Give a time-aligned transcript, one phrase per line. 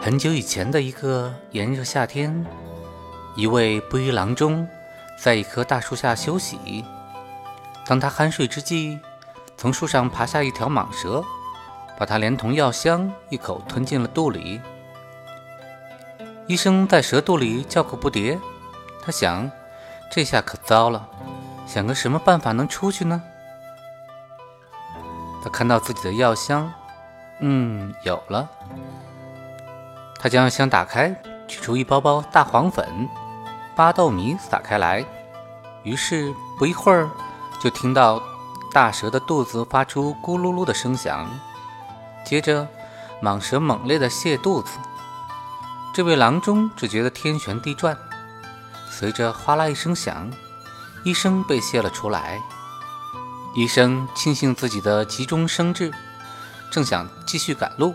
[0.00, 2.44] 很久以前的一个炎热夏天，
[3.36, 4.66] 一位布衣郎中
[5.18, 6.84] 在一棵大树下休息。
[7.86, 8.98] 当他酣睡之际，
[9.56, 11.22] 从树上爬下一条蟒蛇，
[11.98, 14.60] 把它连同药箱一口吞进了肚里。
[16.48, 18.38] 医生在蛇肚里叫苦不迭，
[19.04, 19.50] 他想，
[20.10, 21.08] 这下可糟了，
[21.66, 23.22] 想个什么办法能出去呢？
[25.42, 26.72] 他看到自己的药箱，
[27.44, 28.48] 嗯，有了。
[30.20, 31.12] 他将箱打开，
[31.48, 33.08] 取出一包包大黄粉，
[33.74, 35.04] 巴豆米撒开来。
[35.82, 37.10] 于是不一会儿，
[37.60, 38.22] 就听到
[38.72, 41.28] 大蛇的肚子发出咕噜噜的声响。
[42.24, 42.68] 接着，
[43.20, 44.78] 蟒蛇猛烈地泻肚子。
[45.92, 47.98] 这位郎中只觉得天旋地转。
[48.88, 50.30] 随着哗啦一声响，
[51.02, 52.40] 医生被泄了出来。
[53.56, 55.92] 医生庆幸自己的急中生智，
[56.72, 57.94] 正想继续赶路，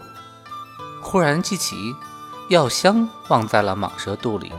[1.02, 1.96] 忽然记起
[2.48, 4.54] 药箱忘在了蟒蛇肚里，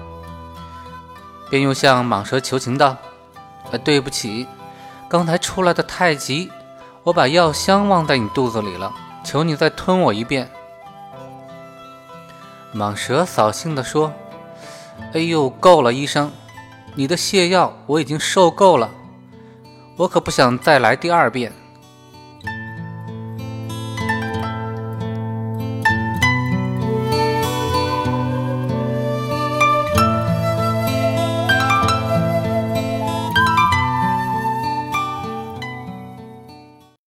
[1.49, 2.97] 便又向蟒蛇求情道
[3.71, 4.49] ：“呃，对不起，
[5.09, 6.51] 刚才出来的太急，
[7.05, 8.93] 我把药箱忘在你肚子里了，
[9.25, 10.51] 求你再吞我一遍。”
[12.75, 14.13] 蟒蛇扫兴地说
[15.15, 16.33] ：“哎呦，够了，医生，
[16.97, 18.91] 你的泻药我已经受够了。”
[19.97, 21.53] 我可不想再来第二遍。